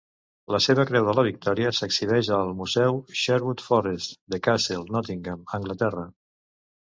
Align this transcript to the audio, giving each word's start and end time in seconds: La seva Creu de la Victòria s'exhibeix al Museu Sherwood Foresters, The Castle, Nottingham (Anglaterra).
La 0.53 0.59
seva 0.65 0.83
Creu 0.91 1.03
de 1.07 1.13
la 1.17 1.23
Victòria 1.27 1.73
s'exhibeix 1.79 2.29
al 2.37 2.49
Museu 2.61 2.97
Sherwood 3.23 3.63
Foresters, 3.67 4.09
The 4.35 4.41
Castle, 4.49 4.87
Nottingham 4.97 5.45
(Anglaterra). 5.59 6.07